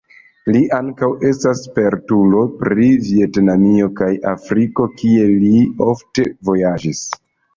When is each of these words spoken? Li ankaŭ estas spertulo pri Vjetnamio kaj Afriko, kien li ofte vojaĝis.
Li 0.53 0.59
ankaŭ 0.75 1.09
estas 1.31 1.59
spertulo 1.65 2.39
pri 2.61 2.87
Vjetnamio 3.09 3.91
kaj 4.01 4.09
Afriko, 4.31 4.87
kien 5.01 5.35
li 5.47 5.63
ofte 5.91 6.25
vojaĝis. 6.49 7.05